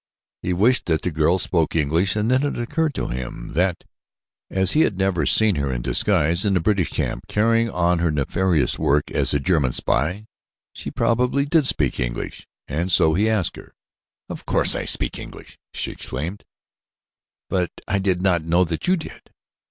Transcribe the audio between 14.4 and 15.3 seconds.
course I speak